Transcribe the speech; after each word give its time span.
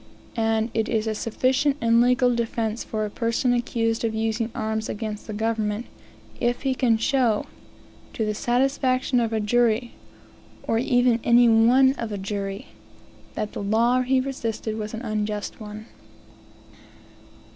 And 0.35 0.71
it 0.73 0.89
is 0.89 1.05
a 1.05 1.13
sufficient 1.13 1.77
and 1.79 2.01
legal 2.01 2.33
defence 2.33 2.83
for 2.83 3.05
a 3.05 3.09
person 3.11 3.53
accused 3.53 4.03
of 4.03 4.15
using 4.15 4.49
arms 4.55 4.89
against 4.89 5.27
the 5.27 5.31
government, 5.33 5.85
if 6.39 6.63
he 6.63 6.73
can 6.73 6.97
show, 6.97 7.45
to 8.13 8.25
the 8.25 8.33
satisfaction 8.33 9.19
of 9.19 9.31
a 9.31 9.39
jury, 9.39 9.91
or 10.63 10.79
even 10.79 11.19
any 11.23 11.47
one 11.47 11.93
of 11.99 12.11
a 12.11 12.17
jury, 12.17 12.69
that 13.35 13.53
the 13.53 13.61
law 13.61 14.01
he 14.01 14.19
resisted 14.19 14.75
was 14.75 14.95
an 14.95 15.01
unjust 15.03 15.59
one. 15.61 15.85